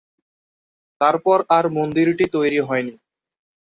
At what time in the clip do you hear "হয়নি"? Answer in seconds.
2.59-2.93